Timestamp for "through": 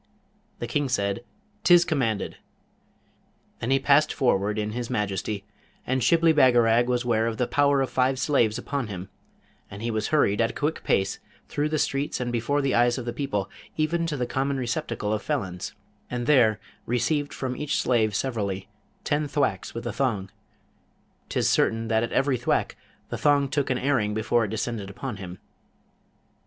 11.47-11.69